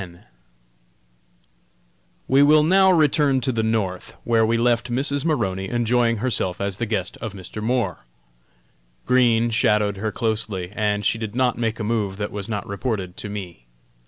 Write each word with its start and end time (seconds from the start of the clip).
_We 2.27 2.41
will 2.41 2.63
now 2.63 2.91
return 2.91 3.39
to 3.41 3.51
the 3.51 3.61
North, 3.61 4.15
where 4.23 4.43
we 4.43 4.57
left 4.57 4.89
Mrs. 4.91 5.23
Maroney 5.23 5.69
enjoying 5.69 6.17
herself 6.17 6.59
as 6.59 6.77
the 6.77 6.87
guest 6.87 7.17
of 7.17 7.33
Mr. 7.33 7.61
Moore. 7.61 7.99
Green 9.05 9.51
shadowed 9.51 9.97
her 9.97 10.11
closely, 10.11 10.71
and 10.75 11.05
she 11.05 11.19
did 11.19 11.35
not 11.35 11.55
make 11.59 11.79
a 11.79 11.83
move 11.83 12.17
that 12.17 12.31
was 12.31 12.49
not 12.49 12.65
reported 12.65 13.15
to 13.17 13.29
me. 13.29 13.67